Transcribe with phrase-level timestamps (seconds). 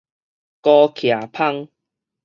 [0.03, 0.03] 孤
[0.95, 1.69] 徛蜂